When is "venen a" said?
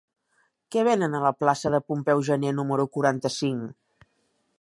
0.87-1.19